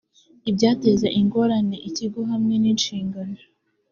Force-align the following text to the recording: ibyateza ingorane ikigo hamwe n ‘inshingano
ibyateza 0.49 1.07
ingorane 1.19 1.77
ikigo 1.89 2.19
hamwe 2.31 2.55
n 2.61 2.63
‘inshingano 2.71 3.37